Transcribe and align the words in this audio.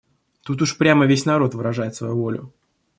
Тут 0.41 0.63
уж 0.63 0.73
прямо 0.79 1.05
весь 1.05 1.25
народ 1.25 1.53
выражает 1.53 1.93
свою 1.93 2.15
волю. 2.17 2.51